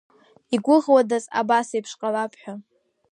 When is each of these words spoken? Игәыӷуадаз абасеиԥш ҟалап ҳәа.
Игәыӷуадаз 0.55 1.25
абасеиԥш 1.39 1.91
ҟалап 1.99 2.33
ҳәа. 2.41 2.53